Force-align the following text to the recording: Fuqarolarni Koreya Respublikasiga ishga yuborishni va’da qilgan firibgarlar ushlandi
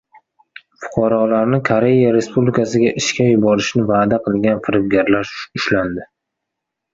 Fuqarolarni 0.83 1.59
Koreya 1.69 2.13
Respublikasiga 2.15 2.93
ishga 3.03 3.27
yuborishni 3.27 3.85
va’da 3.93 4.19
qilgan 4.25 4.65
firibgarlar 4.69 5.35
ushlandi 5.61 6.09